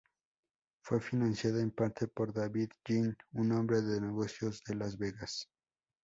[0.83, 5.47] Fue financiada en parte por David Jin, un hombre de negocios de Las Vegas.